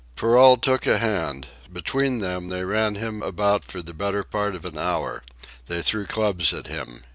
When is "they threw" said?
5.67-6.07